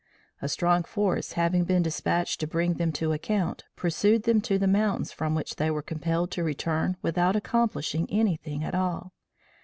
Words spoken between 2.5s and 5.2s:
them to account, pursued them to the mountains